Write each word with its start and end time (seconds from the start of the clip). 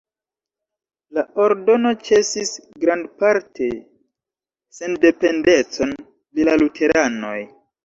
La 1.17 1.23
ordono 1.43 1.91
ĉesis 2.07 2.53
grandparte 2.85 3.69
sendependecon 4.81 5.95
de 6.41 6.51
la 6.51 6.59
luteranoj. 6.65 7.39